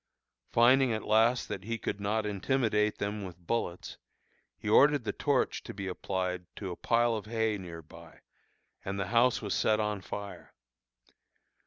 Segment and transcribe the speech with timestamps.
[0.51, 3.99] Finding at last that he could not intimidate them with bullets,
[4.57, 8.21] he ordered the torch to be applied to a pile of hay near by,
[8.83, 10.55] and the house was set on fire.